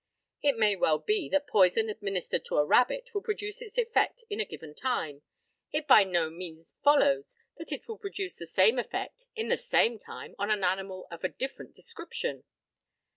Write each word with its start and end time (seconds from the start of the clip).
It 0.41 0.57
may 0.57 0.75
well 0.75 0.97
be 0.97 1.29
that 1.29 1.45
poison 1.45 1.87
administered 1.87 2.43
to 2.45 2.55
a 2.57 2.65
rabbit 2.65 3.13
will 3.13 3.21
produce 3.21 3.61
its 3.61 3.77
effect 3.77 4.23
in 4.31 4.39
a 4.39 4.45
given 4.45 4.73
time. 4.73 5.21
It 5.71 5.85
by 5.85 6.05
no 6.05 6.31
means 6.31 6.65
follows 6.83 7.37
that 7.57 7.71
it 7.71 7.87
will 7.87 7.99
produce 7.99 8.35
the 8.35 8.47
same 8.47 8.79
effect 8.79 9.27
in 9.35 9.49
the 9.49 9.57
same 9.57 9.99
time 9.99 10.33
on 10.39 10.49
an 10.49 10.63
animal 10.63 11.05
of 11.11 11.23
a 11.23 11.29
different 11.29 11.75
description. 11.75 12.45